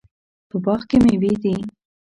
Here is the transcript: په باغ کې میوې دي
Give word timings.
په 0.49 0.57
باغ 0.63 0.81
کې 0.89 0.97
میوې 1.03 1.33
دي 1.43 1.55